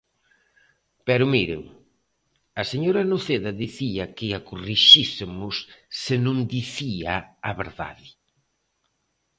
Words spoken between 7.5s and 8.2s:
verdade.